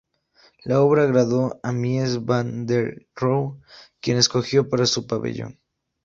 [0.63, 3.61] La obra agradó a Mies van der Rohe,
[4.01, 5.59] quien la escogió para su pabellón.